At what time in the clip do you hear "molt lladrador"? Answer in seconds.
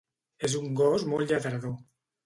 1.13-1.81